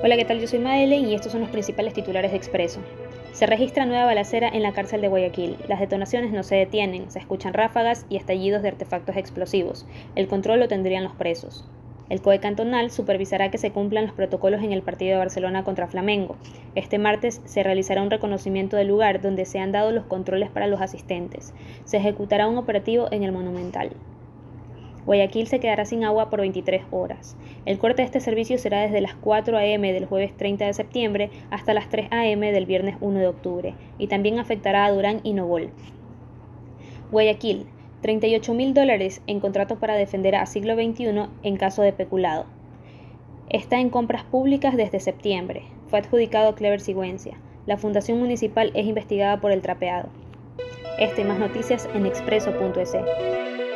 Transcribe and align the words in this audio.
Hola, 0.00 0.16
¿qué 0.16 0.24
tal? 0.24 0.38
Yo 0.38 0.46
soy 0.46 0.60
Madeleine 0.60 1.08
y 1.08 1.14
estos 1.16 1.32
son 1.32 1.40
los 1.40 1.50
principales 1.50 1.92
titulares 1.92 2.30
de 2.30 2.36
Expreso. 2.36 2.78
Se 3.32 3.46
registra 3.46 3.84
nueva 3.84 4.04
balacera 4.04 4.48
en 4.48 4.62
la 4.62 4.72
cárcel 4.72 5.00
de 5.00 5.08
Guayaquil. 5.08 5.56
Las 5.66 5.80
detonaciones 5.80 6.30
no 6.30 6.44
se 6.44 6.54
detienen, 6.54 7.10
se 7.10 7.18
escuchan 7.18 7.52
ráfagas 7.52 8.06
y 8.08 8.16
estallidos 8.16 8.62
de 8.62 8.68
artefactos 8.68 9.16
explosivos. 9.16 9.86
El 10.14 10.28
control 10.28 10.60
lo 10.60 10.68
tendrían 10.68 11.02
los 11.02 11.14
presos. 11.14 11.68
El 12.10 12.22
COE 12.22 12.38
cantonal 12.38 12.92
supervisará 12.92 13.50
que 13.50 13.58
se 13.58 13.72
cumplan 13.72 14.06
los 14.06 14.14
protocolos 14.14 14.62
en 14.62 14.72
el 14.72 14.82
partido 14.82 15.14
de 15.14 15.18
Barcelona 15.18 15.64
contra 15.64 15.88
Flamengo. 15.88 16.36
Este 16.76 16.98
martes 16.98 17.40
se 17.44 17.64
realizará 17.64 18.00
un 18.00 18.10
reconocimiento 18.10 18.76
del 18.76 18.86
lugar 18.86 19.20
donde 19.20 19.46
se 19.46 19.58
han 19.58 19.72
dado 19.72 19.90
los 19.90 20.04
controles 20.04 20.48
para 20.48 20.68
los 20.68 20.80
asistentes. 20.80 21.52
Se 21.84 21.96
ejecutará 21.96 22.46
un 22.46 22.56
operativo 22.56 23.08
en 23.10 23.24
el 23.24 23.32
Monumental. 23.32 23.90
Guayaquil 25.08 25.46
se 25.46 25.58
quedará 25.58 25.86
sin 25.86 26.04
agua 26.04 26.28
por 26.28 26.40
23 26.40 26.82
horas. 26.90 27.34
El 27.64 27.78
corte 27.78 28.02
de 28.02 28.06
este 28.06 28.20
servicio 28.20 28.58
será 28.58 28.82
desde 28.82 29.00
las 29.00 29.14
4 29.14 29.56
a.m. 29.56 29.90
del 29.90 30.04
jueves 30.04 30.36
30 30.36 30.66
de 30.66 30.74
septiembre 30.74 31.30
hasta 31.50 31.72
las 31.72 31.88
3 31.88 32.08
a.m. 32.10 32.52
del 32.52 32.66
viernes 32.66 32.96
1 33.00 33.18
de 33.18 33.26
octubre 33.26 33.74
y 33.98 34.08
también 34.08 34.38
afectará 34.38 34.84
a 34.84 34.92
Durán 34.92 35.20
y 35.22 35.32
Nobol. 35.32 35.70
Guayaquil, 37.10 37.64
38 38.02 38.52
mil 38.52 38.74
dólares 38.74 39.22
en 39.26 39.40
contratos 39.40 39.78
para 39.78 39.94
defender 39.94 40.34
a 40.34 40.44
siglo 40.44 40.74
XXI 40.74 41.30
en 41.42 41.56
caso 41.56 41.80
de 41.80 41.94
peculado. 41.94 42.44
Está 43.48 43.80
en 43.80 43.88
compras 43.88 44.24
públicas 44.24 44.76
desde 44.76 45.00
septiembre. 45.00 45.62
Fue 45.88 46.00
adjudicado 46.00 46.50
a 46.50 46.54
Clever 46.54 46.82
Sigüencia. 46.82 47.40
La 47.64 47.78
Fundación 47.78 48.18
Municipal 48.18 48.72
es 48.74 48.84
investigada 48.84 49.40
por 49.40 49.52
el 49.52 49.62
trapeado. 49.62 50.10
Este 50.98 51.22
y 51.22 51.24
más 51.24 51.38
noticias 51.38 51.88
en 51.94 52.04
expreso.es. 52.04 53.67